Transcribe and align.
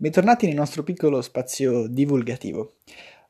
bentornati 0.00 0.46
nel 0.46 0.54
nostro 0.54 0.82
piccolo 0.82 1.20
spazio 1.20 1.86
divulgativo. 1.86 2.76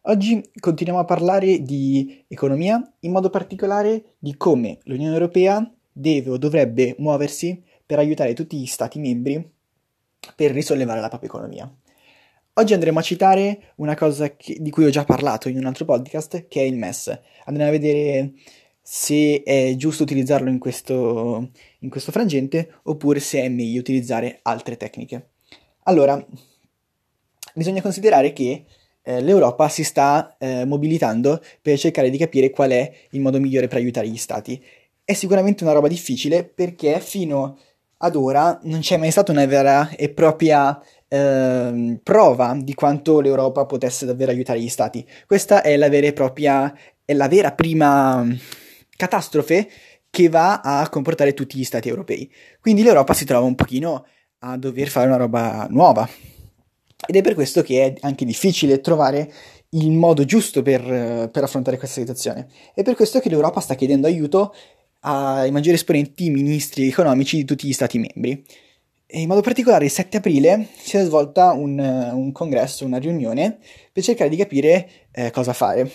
Oggi 0.02 0.40
continuiamo 0.56 1.02
a 1.02 1.04
parlare 1.04 1.62
di 1.62 2.24
economia, 2.28 2.80
in 3.00 3.10
modo 3.10 3.28
particolare 3.28 4.14
di 4.20 4.36
come 4.36 4.78
l'Unione 4.84 5.12
Europea 5.12 5.68
deve 5.90 6.30
o 6.30 6.38
dovrebbe 6.38 6.94
muoversi 6.98 7.60
per 7.84 7.98
aiutare 7.98 8.34
tutti 8.34 8.56
gli 8.56 8.66
Stati 8.66 9.00
membri 9.00 9.44
per 10.36 10.52
risollevare 10.52 11.00
la 11.00 11.08
propria 11.08 11.28
economia. 11.28 11.76
Oggi 12.52 12.72
andremo 12.72 13.00
a 13.00 13.02
citare 13.02 13.72
una 13.76 13.96
cosa 13.96 14.36
che, 14.36 14.58
di 14.60 14.70
cui 14.70 14.84
ho 14.84 14.90
già 14.90 15.04
parlato 15.04 15.48
in 15.48 15.56
un 15.56 15.66
altro 15.66 15.84
podcast, 15.84 16.46
che 16.46 16.60
è 16.60 16.64
il 16.64 16.76
MES. 16.76 17.20
Andremo 17.46 17.68
a 17.68 17.72
vedere 17.72 18.34
se 18.80 19.42
è 19.42 19.74
giusto 19.74 20.04
utilizzarlo 20.04 20.48
in 20.48 20.60
questo, 20.60 21.50
in 21.80 21.90
questo 21.90 22.12
frangente 22.12 22.74
oppure 22.84 23.18
se 23.18 23.40
è 23.40 23.48
meglio 23.48 23.80
utilizzare 23.80 24.38
altre 24.42 24.76
tecniche. 24.76 25.30
Allora, 25.84 26.24
bisogna 27.54 27.82
considerare 27.82 28.32
che 28.32 28.64
eh, 29.02 29.20
l'Europa 29.20 29.68
si 29.68 29.84
sta 29.84 30.36
eh, 30.38 30.64
mobilitando 30.64 31.40
per 31.60 31.78
cercare 31.78 32.10
di 32.10 32.18
capire 32.18 32.50
qual 32.50 32.70
è 32.70 32.92
il 33.10 33.20
modo 33.20 33.40
migliore 33.40 33.68
per 33.68 33.78
aiutare 33.78 34.08
gli 34.08 34.16
stati. 34.16 34.62
È 35.04 35.12
sicuramente 35.12 35.64
una 35.64 35.72
roba 35.72 35.88
difficile 35.88 36.44
perché 36.44 37.00
fino 37.00 37.58
ad 38.02 38.16
ora 38.16 38.58
non 38.62 38.80
c'è 38.80 38.96
mai 38.96 39.10
stata 39.10 39.32
una 39.32 39.44
vera 39.46 39.90
e 39.90 40.08
propria 40.10 40.80
eh, 41.08 41.98
prova 42.02 42.56
di 42.58 42.74
quanto 42.74 43.20
l'Europa 43.20 43.66
potesse 43.66 44.06
davvero 44.06 44.30
aiutare 44.30 44.60
gli 44.60 44.68
stati. 44.68 45.06
Questa 45.26 45.62
è 45.62 45.76
la 45.76 45.88
vera 45.88 46.06
e 46.06 46.12
propria, 46.12 46.72
è 47.04 47.12
la 47.12 47.28
vera 47.28 47.52
prima 47.52 48.26
catastrofe 48.96 49.68
che 50.08 50.28
va 50.28 50.60
a 50.60 50.88
comportare 50.88 51.34
tutti 51.34 51.58
gli 51.58 51.64
stati 51.64 51.88
europei. 51.88 52.30
Quindi 52.60 52.82
l'Europa 52.82 53.12
si 53.14 53.24
trova 53.24 53.46
un 53.46 53.54
pochino 53.54 54.06
a 54.40 54.56
dover 54.56 54.88
fare 54.88 55.06
una 55.06 55.16
roba 55.16 55.66
nuova. 55.70 56.08
Ed 57.06 57.16
è 57.16 57.22
per 57.22 57.34
questo 57.34 57.62
che 57.62 57.84
è 57.84 57.94
anche 58.00 58.24
difficile 58.24 58.80
trovare 58.80 59.32
il 59.70 59.90
modo 59.92 60.24
giusto 60.24 60.62
per, 60.62 60.82
per 61.30 61.42
affrontare 61.42 61.78
questa 61.78 62.00
situazione. 62.00 62.48
È 62.74 62.82
per 62.82 62.94
questo 62.94 63.20
che 63.20 63.28
l'Europa 63.28 63.60
sta 63.60 63.74
chiedendo 63.74 64.06
aiuto 64.06 64.54
ai 65.00 65.50
maggiori 65.50 65.76
esponenti 65.76 66.30
ministri 66.30 66.88
economici 66.88 67.36
di 67.36 67.44
tutti 67.44 67.66
gli 67.66 67.72
Stati 67.72 67.98
membri. 67.98 68.44
E 69.06 69.20
in 69.20 69.28
modo 69.28 69.40
particolare 69.40 69.86
il 69.86 69.90
7 69.90 70.18
aprile 70.18 70.68
si 70.80 70.96
è 70.96 71.04
svolta 71.04 71.52
un, 71.52 71.78
un 71.78 72.30
congresso, 72.32 72.84
una 72.84 72.98
riunione, 72.98 73.58
per 73.92 74.04
cercare 74.04 74.30
di 74.30 74.36
capire 74.36 74.88
eh, 75.10 75.30
cosa 75.30 75.52
fare. 75.52 75.90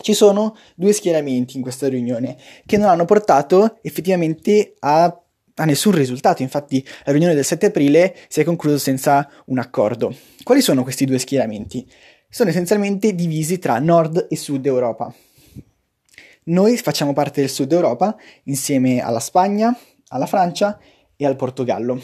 Ci 0.00 0.14
sono 0.14 0.56
due 0.74 0.92
schieramenti 0.92 1.56
in 1.56 1.62
questa 1.62 1.88
riunione 1.88 2.36
che 2.66 2.76
non 2.76 2.88
hanno 2.88 3.04
portato 3.04 3.78
effettivamente 3.82 4.74
a 4.80 5.16
a 5.56 5.64
nessun 5.64 5.92
risultato, 5.92 6.42
infatti 6.42 6.84
la 7.04 7.12
riunione 7.12 7.34
del 7.34 7.44
7 7.44 7.66
aprile 7.66 8.16
si 8.28 8.40
è 8.40 8.44
conclusa 8.44 8.78
senza 8.78 9.28
un 9.46 9.58
accordo. 9.58 10.14
Quali 10.42 10.60
sono 10.60 10.82
questi 10.82 11.04
due 11.04 11.18
schieramenti? 11.18 11.86
Sono 12.28 12.50
essenzialmente 12.50 13.14
divisi 13.14 13.58
tra 13.58 13.78
nord 13.78 14.26
e 14.30 14.36
sud 14.36 14.64
Europa. 14.64 15.12
Noi 16.44 16.76
facciamo 16.78 17.12
parte 17.12 17.40
del 17.40 17.50
sud 17.50 17.70
Europa 17.70 18.16
insieme 18.44 19.00
alla 19.00 19.20
Spagna, 19.20 19.76
alla 20.08 20.26
Francia 20.26 20.78
e 21.14 21.26
al 21.26 21.36
Portogallo, 21.36 22.00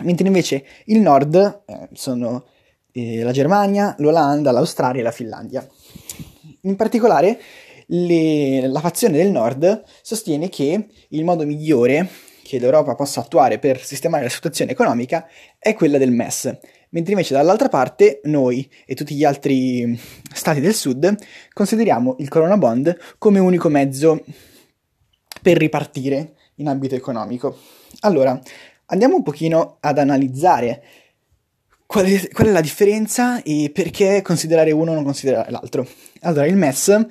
mentre 0.00 0.26
invece 0.26 0.64
il 0.86 1.00
nord 1.00 1.62
eh, 1.64 1.88
sono 1.92 2.44
eh, 2.92 3.22
la 3.22 3.32
Germania, 3.32 3.94
l'Olanda, 3.98 4.50
l'Australia 4.50 5.00
e 5.00 5.04
la 5.04 5.12
Finlandia. 5.12 5.66
In 6.62 6.76
particolare 6.76 7.40
le, 7.86 8.66
la 8.66 8.80
fazione 8.80 9.16
del 9.16 9.30
nord 9.30 9.84
sostiene 10.02 10.48
che 10.48 10.88
il 11.08 11.24
modo 11.24 11.46
migliore 11.46 12.08
che 12.50 12.58
l'Europa 12.58 12.96
possa 12.96 13.20
attuare 13.20 13.60
per 13.60 13.80
sistemare 13.80 14.24
la 14.24 14.28
situazione 14.28 14.72
economica 14.72 15.28
è 15.56 15.72
quella 15.72 15.98
del 15.98 16.10
MES, 16.10 16.52
mentre 16.88 17.12
invece 17.12 17.32
dall'altra 17.32 17.68
parte 17.68 18.20
noi 18.24 18.68
e 18.84 18.96
tutti 18.96 19.14
gli 19.14 19.22
altri 19.22 19.96
stati 20.34 20.58
del 20.58 20.74
sud 20.74 21.16
consideriamo 21.52 22.16
il 22.18 22.28
Corona 22.28 22.56
Bond 22.56 22.98
come 23.18 23.38
unico 23.38 23.68
mezzo 23.68 24.24
per 25.40 25.58
ripartire 25.58 26.32
in 26.56 26.66
ambito 26.66 26.96
economico. 26.96 27.56
Allora, 28.00 28.36
andiamo 28.86 29.14
un 29.14 29.22
pochino 29.22 29.76
ad 29.78 29.98
analizzare 29.98 30.82
qual 31.86 32.06
è, 32.06 32.28
qual 32.30 32.48
è 32.48 32.50
la 32.50 32.60
differenza 32.60 33.44
e 33.44 33.70
perché 33.72 34.22
considerare 34.22 34.72
uno 34.72 34.90
o 34.90 34.94
non 34.94 35.04
considerare 35.04 35.52
l'altro. 35.52 35.86
Allora, 36.22 36.46
il 36.46 36.56
MES 36.56 37.06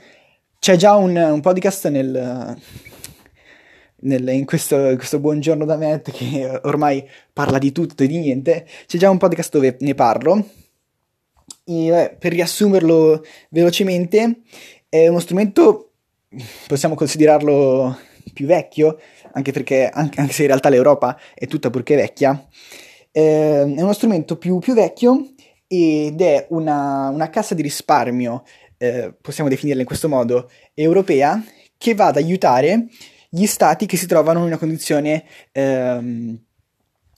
c'è 0.59 0.75
già 0.75 0.95
un, 0.95 1.15
un 1.15 1.39
podcast 1.39 1.87
nel, 1.87 2.57
nel, 4.01 4.27
in, 4.29 4.45
questo, 4.45 4.95
questo, 4.95 5.19
buongiorno 5.19 5.65
da 5.65 5.77
Matt 5.77 6.11
che 6.11 6.59
ormai 6.63 7.07
parla 7.33 7.57
di 7.57 7.71
tutto 7.71 8.03
e 8.03 8.07
di 8.07 8.17
niente, 8.17 8.65
c'è 8.85 8.97
già 8.97 9.09
un 9.09 9.17
podcast 9.17 9.51
dove 9.51 9.77
ne 9.79 9.95
parlo. 9.95 10.47
E, 11.65 12.15
per 12.17 12.31
riassumerlo 12.31 13.23
velocemente, 13.49 14.41
è 14.87 15.07
uno 15.07 15.19
strumento, 15.19 15.91
possiamo 16.67 16.95
considerarlo 16.95 17.97
più 18.33 18.45
vecchio, 18.45 18.99
anche 19.33 19.51
perché 19.51 19.89
anche, 19.89 20.19
anche 20.19 20.33
se 20.33 20.41
in 20.41 20.47
realtà 20.47 20.69
l'Europa 20.69 21.19
è 21.33 21.47
tutta 21.47 21.69
purché 21.69 21.95
vecchia, 21.95 22.47
eh, 23.11 23.61
è 23.61 23.81
uno 23.81 23.93
strumento 23.93 24.37
più, 24.37 24.59
più 24.59 24.73
vecchio 24.73 25.33
ed 25.67 26.21
è 26.21 26.47
una, 26.49 27.09
una 27.09 27.29
cassa 27.29 27.53
di 27.53 27.61
risparmio, 27.61 28.43
eh, 28.77 29.13
possiamo 29.21 29.49
definirla 29.49 29.81
in 29.81 29.87
questo 29.87 30.09
modo, 30.09 30.49
europea, 30.73 31.43
che 31.77 31.93
va 31.93 32.07
ad 32.07 32.17
aiutare 32.17 32.87
gli 33.29 33.45
stati 33.45 33.85
che 33.85 33.97
si 33.97 34.07
trovano 34.07 34.39
in 34.39 34.45
una 34.45 34.57
condizione, 34.57 35.23
ehm, 35.51 36.37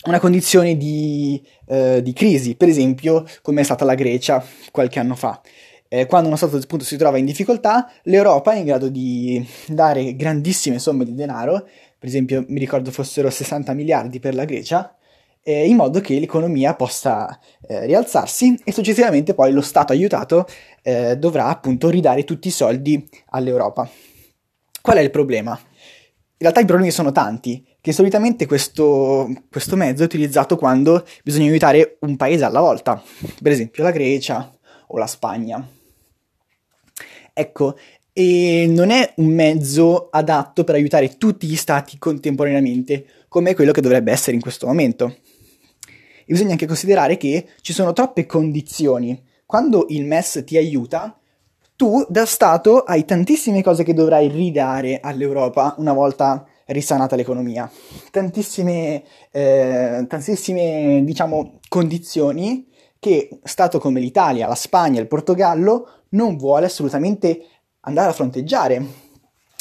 una 0.06 0.20
condizione 0.20 0.76
di, 0.76 1.42
eh, 1.68 2.02
di, 2.02 2.14
crisi, 2.14 2.56
per 2.56 2.68
esempio 2.68 3.26
come 3.42 3.62
è 3.62 3.64
stata 3.64 3.86
la 3.86 3.96
Grecia 3.96 4.44
qualche 4.72 5.00
anno 5.00 5.16
fa. 5.16 5.42
Eh, 5.88 6.06
quando 6.06 6.28
uno 6.28 6.38
Stato 6.38 6.58
appunto 6.58 6.86
si 6.86 6.98
trova 6.98 7.18
in 7.18 7.26
difficoltà, 7.26 7.92
l'Europa 8.04 8.54
è 8.54 8.58
in 8.58 8.66
grado 8.66 8.90
di 8.90 9.46
dare 9.68 10.16
grandissime 10.16 10.80
somme 10.80 11.06
di 11.06 11.14
denaro, 11.14 11.68
per 12.00 12.10
esempio 12.10 12.44
mi 12.48 12.60
ricordo 12.60 12.92
fossero 12.92 13.30
60 13.30 13.74
miliardi 13.74 14.20
per 14.20 14.34
la 14.34 14.46
Grecia, 14.46 14.96
eh, 15.44 15.68
in 15.68 15.76
modo 15.76 16.00
che 16.00 16.20
l'economia 16.20 16.76
possa 16.76 17.40
eh, 17.68 17.86
rialzarsi 17.86 18.60
e 18.64 18.72
successivamente 18.72 19.34
poi 19.34 19.52
lo 19.52 19.62
Stato 19.62 19.92
aiutato 19.92 20.46
eh, 20.82 21.18
dovrà 21.18 21.48
appunto 21.48 21.90
ridare 21.90 22.24
tutti 22.24 22.48
i 22.48 22.52
soldi 22.52 23.08
all'Europa. 23.30 23.90
Qual 24.82 24.98
è 24.98 25.02
il 25.02 25.12
problema? 25.12 25.60
In 26.42 26.48
realtà 26.48 26.62
i 26.62 26.66
problemi 26.66 26.90
sono 26.90 27.12
tanti, 27.12 27.64
che 27.80 27.94
solitamente 27.94 28.48
questo, 28.48 29.32
questo 29.48 29.76
mezzo 29.76 30.02
è 30.02 30.06
utilizzato 30.06 30.56
quando 30.58 31.06
bisogna 31.24 31.46
aiutare 31.46 31.98
un 32.00 32.16
paese 32.16 32.44
alla 32.44 32.62
volta, 32.62 33.00
per 33.44 33.52
esempio 33.52 33.84
la 33.84 33.92
Grecia 33.92 34.52
o 34.88 34.98
la 34.98 35.06
Spagna. 35.06 35.64
Ecco, 37.32 37.78
e 38.12 38.66
non 38.68 38.90
è 38.90 39.14
un 39.18 39.28
mezzo 39.28 40.10
adatto 40.10 40.64
per 40.64 40.74
aiutare 40.74 41.16
tutti 41.18 41.46
gli 41.46 41.56
stati 41.56 42.00
contemporaneamente, 42.00 43.06
come 43.28 43.54
quello 43.54 43.72
che 43.72 43.82
dovrebbe 43.82 44.12
essere 44.12 44.36
in 44.36 44.42
questo 44.42 44.66
momento. 44.66 45.18
E 45.86 46.26
bisogna 46.26 46.54
anche 46.54 46.66
considerare 46.66 47.18
che 47.18 47.50
ci 47.62 47.72
sono 47.72 47.94
troppe 47.94 48.26
condizioni. 48.26 49.24
Quando 49.46 49.86
il 49.90 50.06
MES 50.06 50.42
ti 50.44 50.58
aiuta, 50.58 51.21
tu 51.82 52.06
da 52.08 52.28
Stato 52.28 52.82
hai 52.82 53.06
tantissime 53.06 53.64
cose 53.64 53.84
che 53.84 53.96
dovrai 53.96 54.28
ridare 54.28 55.00
all'Europa 55.02 55.74
una 55.80 55.94
volta 55.94 56.46
risanata 56.68 57.16
l'economia. 57.16 57.68
Tantissime, 58.12 59.02
eh, 59.32 60.06
tantissime, 60.08 61.02
diciamo, 61.04 61.58
condizioni 61.68 62.68
che 63.00 63.40
Stato 63.42 63.80
come 63.80 64.00
l'Italia, 64.00 64.46
la 64.46 64.54
Spagna, 64.54 65.02
il 65.02 65.08
Portogallo 65.08 66.04
non 66.10 66.38
vuole 66.38 66.68
assolutamente 66.68 67.48
andare 67.80 68.12
a 68.12 68.14
fronteggiare. 68.14 68.86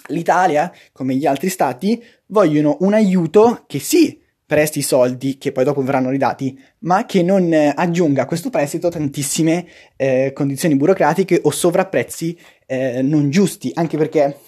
L'Italia, 0.09 0.71
come 0.93 1.15
gli 1.15 1.25
altri 1.25 1.49
stati, 1.49 2.05
vogliono 2.27 2.77
un 2.81 2.93
aiuto 2.93 3.65
che 3.67 3.79
sì, 3.79 4.20
presti 4.51 4.83
soldi 4.83 5.39
che 5.39 5.53
poi 5.53 5.63
dopo 5.63 5.81
verranno 5.81 6.11
ridati, 6.11 6.61
ma 6.81 7.07
che 7.07 7.23
non 7.23 7.53
eh, 7.53 7.73
aggiunga 7.73 8.23
a 8.23 8.27
questo 8.27 8.51
prestito 8.51 8.89
tantissime 8.89 9.65
eh, 9.95 10.33
condizioni 10.35 10.75
burocratiche 10.75 11.39
o 11.45 11.53
sovrapprezzi 11.53 12.37
eh, 12.67 13.01
non 13.01 13.31
giusti, 13.31 13.71
anche 13.75 13.97
perché 13.97 14.41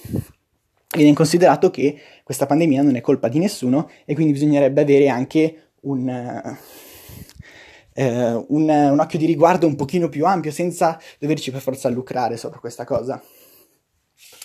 viene 0.96 1.12
considerato 1.12 1.70
che 1.70 1.96
questa 2.24 2.46
pandemia 2.46 2.82
non 2.82 2.96
è 2.96 3.00
colpa 3.00 3.28
di 3.28 3.38
nessuno 3.38 3.88
e 4.04 4.14
quindi 4.14 4.32
bisognerebbe 4.32 4.80
avere 4.80 5.08
anche 5.08 5.74
un, 5.82 6.08
eh, 7.92 8.32
un, 8.48 8.68
un 8.68 8.98
occhio 8.98 9.20
di 9.20 9.26
riguardo 9.26 9.68
un 9.68 9.76
pochino 9.76 10.08
più 10.08 10.26
ampio 10.26 10.50
senza 10.50 10.98
doverci 11.20 11.52
per 11.52 11.60
forza 11.60 11.88
lucrare 11.88 12.36
sopra 12.36 12.58
questa 12.58 12.84
cosa. 12.84 13.22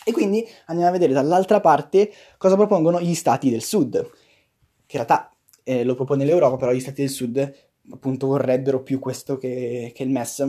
E 0.03 0.11
quindi 0.11 0.47
andiamo 0.67 0.91
a 0.91 0.93
vedere 0.93 1.13
dall'altra 1.13 1.59
parte 1.61 2.11
cosa 2.37 2.55
propongono 2.55 3.01
gli 3.01 3.15
stati 3.15 3.49
del 3.49 3.63
sud, 3.63 3.93
che 4.85 4.97
in 4.97 5.03
realtà 5.03 5.31
eh, 5.67 5.83
lo 5.83 5.95
propone 5.95 6.23
l'Europa, 6.23 6.55
però 6.55 6.71
gli 6.71 6.79
stati 6.79 7.01
del 7.01 7.09
sud 7.09 7.55
appunto 7.91 8.27
vorrebbero 8.27 8.81
più 8.81 8.99
questo 8.99 9.37
che, 9.37 9.91
che 9.93 10.03
il 10.03 10.09
MES. 10.09 10.47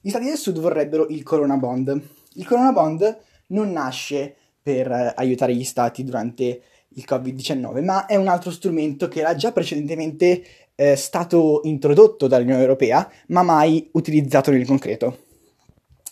Gli 0.00 0.08
stati 0.08 0.24
del 0.24 0.36
sud 0.36 0.58
vorrebbero 0.58 1.06
il 1.08 1.22
Corona 1.22 1.56
Bond. 1.56 2.02
Il 2.34 2.44
Corona 2.44 2.72
Bond 2.72 3.18
non 3.48 3.70
nasce 3.70 4.34
per 4.60 4.90
eh, 4.90 5.12
aiutare 5.14 5.54
gli 5.54 5.62
stati 5.62 6.02
durante 6.02 6.62
il 6.88 7.04
Covid-19, 7.08 7.84
ma 7.84 8.06
è 8.06 8.16
un 8.16 8.26
altro 8.26 8.50
strumento 8.50 9.06
che 9.06 9.20
era 9.20 9.36
già 9.36 9.52
precedentemente 9.52 10.42
eh, 10.74 10.96
stato 10.96 11.60
introdotto 11.62 12.26
dall'Unione 12.26 12.60
Europea, 12.60 13.08
ma 13.28 13.42
mai 13.42 13.88
utilizzato 13.92 14.50
nel 14.50 14.66
concreto. 14.66 15.18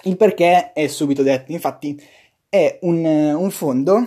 Il 0.04 0.16
perché 0.16 0.72
è 0.72 0.87
subito 0.87 1.25
detto, 1.25 1.50
infatti 1.50 2.00
è 2.48 2.78
un, 2.82 3.04
un 3.04 3.50
fondo 3.50 4.06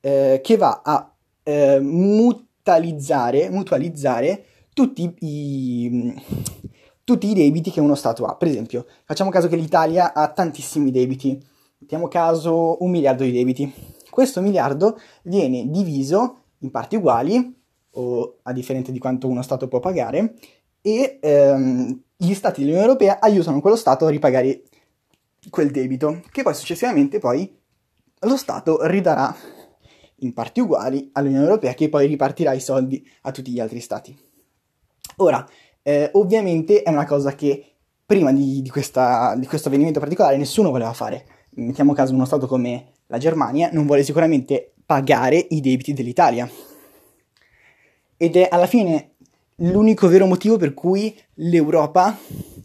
eh, 0.00 0.40
che 0.42 0.56
va 0.58 0.82
a 0.84 1.11
eh, 1.42 1.80
mutualizzare, 1.80 3.50
mutualizzare 3.50 4.44
tutti 4.72 5.14
i, 5.20 6.14
tutti 7.04 7.30
i 7.30 7.34
debiti 7.34 7.70
che 7.70 7.80
uno 7.80 7.94
Stato 7.94 8.24
ha. 8.24 8.36
Per 8.36 8.48
esempio, 8.48 8.86
facciamo 9.04 9.30
caso 9.30 9.48
che 9.48 9.56
l'Italia 9.56 10.12
ha 10.14 10.28
tantissimi 10.28 10.90
debiti, 10.90 11.40
mettiamo 11.78 12.08
caso 12.08 12.82
un 12.82 12.90
miliardo 12.90 13.24
di 13.24 13.32
debiti. 13.32 13.72
Questo 14.08 14.40
miliardo 14.40 14.98
viene 15.24 15.68
diviso 15.70 16.44
in 16.58 16.70
parti 16.70 16.96
uguali, 16.96 17.60
o 17.94 18.38
a 18.42 18.52
differenza 18.52 18.92
di 18.92 18.98
quanto 18.98 19.28
uno 19.28 19.42
Stato 19.42 19.68
può 19.68 19.80
pagare, 19.80 20.34
e 20.80 21.18
ehm, 21.20 22.00
gli 22.16 22.34
Stati 22.34 22.60
dell'Unione 22.60 22.86
Europea 22.86 23.18
aiutano 23.20 23.60
quello 23.60 23.76
Stato 23.76 24.06
a 24.06 24.10
ripagare 24.10 24.62
quel 25.50 25.70
debito, 25.70 26.22
che 26.30 26.42
poi 26.42 26.54
successivamente 26.54 27.18
poi 27.18 27.58
lo 28.20 28.36
Stato 28.36 28.86
ridarà 28.86 29.34
in 30.22 30.32
parti 30.32 30.60
uguali 30.60 31.10
all'Unione 31.12 31.44
Europea, 31.44 31.74
che 31.74 31.88
poi 31.88 32.06
ripartirà 32.06 32.52
i 32.52 32.60
soldi 32.60 33.06
a 33.22 33.30
tutti 33.30 33.50
gli 33.50 33.60
altri 33.60 33.80
Stati. 33.80 34.16
Ora, 35.16 35.46
eh, 35.82 36.10
ovviamente 36.14 36.82
è 36.82 36.90
una 36.90 37.06
cosa 37.06 37.34
che 37.34 37.74
prima 38.04 38.32
di, 38.32 38.62
di, 38.62 38.70
questa, 38.70 39.34
di, 39.36 39.46
questo 39.46 39.68
avvenimento 39.68 40.00
particolare 40.00 40.36
nessuno 40.36 40.70
voleva 40.70 40.92
fare. 40.92 41.26
Mettiamo 41.54 41.92
caso 41.92 42.14
uno 42.14 42.24
Stato 42.24 42.46
come 42.46 42.92
la 43.06 43.18
Germania 43.18 43.70
non 43.72 43.86
vuole 43.86 44.02
sicuramente 44.02 44.72
pagare 44.86 45.36
i 45.50 45.60
debiti 45.60 45.92
dell'Italia. 45.92 46.48
Ed 48.16 48.36
è 48.36 48.48
alla 48.50 48.66
fine 48.66 49.14
l'unico 49.56 50.08
vero 50.08 50.26
motivo 50.26 50.56
per 50.56 50.74
cui 50.74 51.16
l'Europa, 51.34 52.16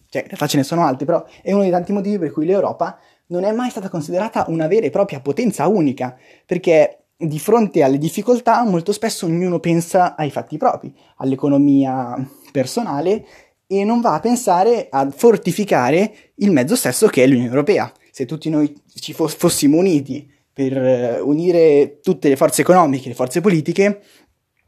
cioè 0.09 0.21
in 0.21 0.27
realtà 0.27 0.47
ce 0.47 0.57
ne 0.57 0.63
sono 0.63 0.85
altri, 0.85 1.05
però 1.05 1.25
è 1.41 1.51
uno 1.51 1.63
dei 1.63 1.71
tanti 1.71 1.91
motivi 1.91 2.17
per 2.17 2.31
cui 2.31 2.45
l'Europa 2.45 2.97
non 3.27 3.43
è 3.43 3.51
mai 3.51 3.69
stata 3.69 3.89
considerata 3.89 4.45
una 4.47 4.67
vera 4.67 4.85
e 4.85 4.89
propria 4.89 5.19
potenza 5.19 5.67
unica, 5.67 6.17
perché 6.45 7.06
di 7.17 7.39
fronte 7.39 7.81
alle 7.81 7.97
difficoltà 7.97 8.63
molto 8.63 8.91
spesso 8.91 9.25
ognuno 9.25 9.59
pensa 9.59 10.15
ai 10.15 10.29
fatti 10.29 10.57
propri, 10.57 10.93
all'economia 11.17 12.15
personale 12.51 13.25
e 13.65 13.83
non 13.83 14.01
va 14.01 14.13
a 14.13 14.19
pensare 14.19 14.87
a 14.89 15.09
fortificare 15.09 16.31
il 16.35 16.51
mezzo 16.51 16.75
stesso 16.75 17.07
che 17.07 17.23
è 17.23 17.27
l'Unione 17.27 17.49
Europea. 17.49 17.91
Se 18.11 18.25
tutti 18.25 18.49
noi 18.49 18.73
ci 18.99 19.13
fos- 19.13 19.35
fossimo 19.35 19.77
uniti 19.77 20.31
per 20.53 20.77
eh, 20.77 21.19
unire 21.19 21.99
tutte 22.01 22.29
le 22.29 22.35
forze 22.35 22.61
economiche, 22.61 23.09
le 23.09 23.15
forze 23.15 23.41
politiche, 23.41 24.01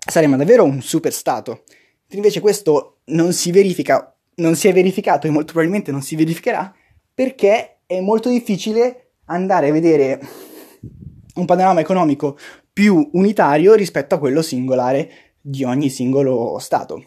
saremmo 0.05 0.35
davvero 0.35 0.63
un 0.63 0.81
super 0.81 1.13
Stato. 1.13 1.63
Invece 2.11 2.41
questo 2.41 2.97
non 3.05 3.31
si 3.33 3.51
verifica, 3.51 4.15
non 4.35 4.55
si 4.55 4.67
è 4.67 4.73
verificato 4.73 5.27
e 5.27 5.29
molto 5.29 5.53
probabilmente 5.53 5.91
non 5.91 6.01
si 6.01 6.15
verificherà 6.15 6.73
perché 7.13 7.81
è 7.85 8.01
molto 8.01 8.29
difficile 8.29 9.11
andare 9.25 9.69
a 9.69 9.71
vedere 9.71 10.19
un 11.39 11.45
panorama 11.45 11.79
economico 11.79 12.37
più 12.71 13.09
unitario 13.13 13.73
rispetto 13.73 14.15
a 14.15 14.19
quello 14.19 14.41
singolare 14.41 15.09
di 15.41 15.63
ogni 15.63 15.89
singolo 15.89 16.57
Stato. 16.59 17.03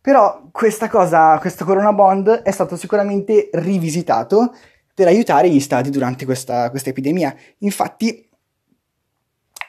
Però 0.00 0.48
questa 0.50 0.88
cosa, 0.88 1.38
questo 1.38 1.64
Corona 1.64 1.92
Bond 1.92 2.28
è 2.30 2.50
stato 2.50 2.76
sicuramente 2.76 3.50
rivisitato 3.52 4.54
per 4.94 5.06
aiutare 5.06 5.50
gli 5.50 5.60
stati 5.60 5.90
durante 5.90 6.24
questa, 6.24 6.70
questa 6.70 6.88
epidemia. 6.88 7.34
Infatti, 7.58 8.26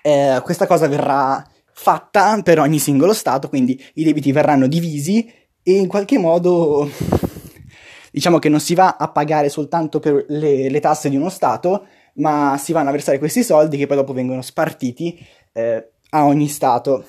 eh, 0.02 0.40
questa 0.44 0.66
cosa 0.66 0.88
verrà 0.88 1.46
fatta 1.72 2.42
per 2.42 2.60
ogni 2.60 2.80
singolo 2.80 3.14
stato, 3.14 3.50
quindi 3.50 3.84
i 3.96 4.04
debiti 4.04 4.32
verranno 4.32 4.68
divisi 4.68 5.30
e 5.62 5.74
in 5.74 5.88
qualche 5.88 6.18
modo 6.18 6.90
diciamo 8.12 8.40
che 8.40 8.50
non 8.50 8.60
si 8.60 8.76
va 8.76 8.96
a 8.98 9.10
pagare 9.10 9.50
soltanto 9.50 10.00
per 10.00 10.26
le, 10.30 10.70
le 10.70 10.80
tasse 10.80 11.10
di 11.10 11.16
uno 11.16 11.30
stato, 11.30 11.86
ma 12.16 12.58
si 12.58 12.72
vanno 12.72 12.90
a 12.90 12.92
versare 12.92 13.20
questi 13.20 13.44
soldi 13.44 13.78
che 13.78 13.88
poi 13.88 13.98
dopo 13.98 14.14
vengono 14.14 14.42
spartiti 14.42 15.26
eh, 15.54 15.92
a 16.10 16.26
ogni 16.26 16.48
Stato. 16.48 17.06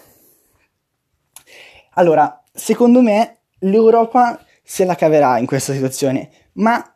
Allora, 1.94 2.42
secondo 2.52 3.00
me 3.02 3.38
l'Europa 3.60 4.44
se 4.62 4.84
la 4.84 4.94
caverà 4.94 5.38
in 5.38 5.46
questa 5.46 5.72
situazione, 5.72 6.30
ma 6.54 6.94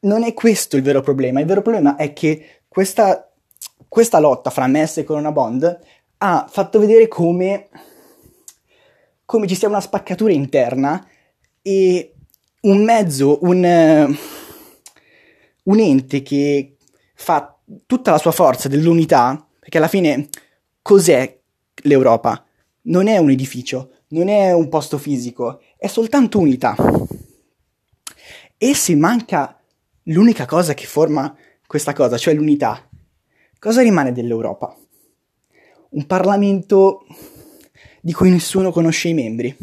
non 0.00 0.22
è 0.22 0.34
questo 0.34 0.76
il 0.76 0.82
vero 0.82 1.00
problema. 1.00 1.40
Il 1.40 1.46
vero 1.46 1.62
problema 1.62 1.96
è 1.96 2.12
che 2.12 2.60
questa, 2.68 3.30
questa 3.88 4.18
lotta 4.18 4.50
fra 4.50 4.66
MES 4.66 4.98
e 4.98 5.04
Corona 5.04 5.32
Bond 5.32 5.80
ha 6.18 6.46
fatto 6.48 6.78
vedere 6.78 7.08
come, 7.08 7.68
come 9.24 9.46
ci 9.46 9.54
sia 9.54 9.68
una 9.68 9.80
spaccatura 9.80 10.32
interna 10.32 11.06
e 11.62 12.14
un 12.62 12.84
mezzo, 12.84 13.38
un, 13.42 14.16
un 15.62 15.80
ente 15.80 16.22
che 16.22 16.75
fa 17.16 17.58
tutta 17.86 18.12
la 18.12 18.18
sua 18.18 18.30
forza 18.30 18.68
dell'unità, 18.68 19.44
perché 19.58 19.78
alla 19.78 19.88
fine 19.88 20.28
cos'è 20.82 21.40
l'Europa? 21.82 22.44
Non 22.82 23.08
è 23.08 23.16
un 23.16 23.30
edificio, 23.30 23.90
non 24.08 24.28
è 24.28 24.52
un 24.52 24.68
posto 24.68 24.98
fisico, 24.98 25.60
è 25.76 25.88
soltanto 25.88 26.38
unità. 26.38 26.76
E 28.56 28.74
se 28.74 28.94
manca 28.94 29.60
l'unica 30.04 30.46
cosa 30.46 30.74
che 30.74 30.86
forma 30.86 31.34
questa 31.66 31.92
cosa, 31.92 32.16
cioè 32.16 32.34
l'unità, 32.34 32.88
cosa 33.58 33.82
rimane 33.82 34.12
dell'Europa? 34.12 34.76
Un 35.88 36.06
Parlamento 36.06 37.06
di 38.00 38.12
cui 38.12 38.30
nessuno 38.30 38.70
conosce 38.70 39.08
i 39.08 39.14
membri. 39.14 39.56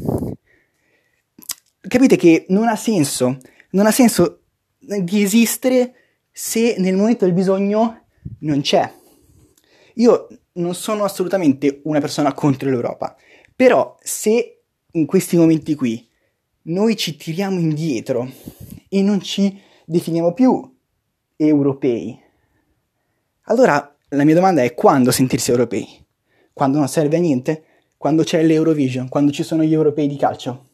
Capite 1.79 2.15
che 2.17 2.45
non 2.49 2.67
ha 2.67 2.75
senso, 2.75 3.37
non 3.71 3.85
ha 3.85 3.91
senso 3.91 4.41
di 4.77 5.21
esistere 5.21 5.93
se 6.35 6.75
nel 6.79 6.95
momento 6.95 7.25
del 7.25 7.33
bisogno 7.33 8.05
non 8.39 8.61
c'è. 8.61 8.91
Io 9.95 10.27
non 10.53 10.73
sono 10.73 11.03
assolutamente 11.03 11.81
una 11.83 11.99
persona 11.99 12.33
contro 12.33 12.69
l'Europa, 12.69 13.15
però 13.55 13.95
se 14.01 14.63
in 14.91 15.05
questi 15.05 15.37
momenti 15.37 15.75
qui 15.75 16.09
noi 16.63 16.95
ci 16.95 17.15
tiriamo 17.15 17.59
indietro 17.59 18.27
e 18.89 19.01
non 19.03 19.21
ci 19.21 19.61
definiamo 19.85 20.33
più 20.33 20.75
europei, 21.35 22.19
allora 23.43 23.95
la 24.09 24.23
mia 24.23 24.35
domanda 24.35 24.63
è 24.63 24.73
quando 24.73 25.11
sentirsi 25.11 25.51
europei? 25.51 25.87
Quando 26.51 26.79
non 26.79 26.87
serve 26.87 27.17
a 27.17 27.19
niente? 27.19 27.63
Quando 27.97 28.23
c'è 28.23 28.41
l'Eurovision? 28.43 29.07
Quando 29.07 29.31
ci 29.31 29.43
sono 29.43 29.63
gli 29.63 29.73
europei 29.73 30.07
di 30.07 30.17
calcio? 30.17 30.69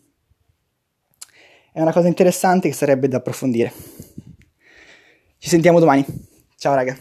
È 1.71 1.81
una 1.81 1.93
cosa 1.93 2.07
interessante 2.07 2.69
che 2.69 2.73
sarebbe 2.73 3.07
da 3.07 3.17
approfondire. 3.17 3.71
Ci 5.39 5.47
sentiamo 5.47 5.79
domani. 5.79 6.05
Ciao 6.57 6.75
raga. 6.75 6.97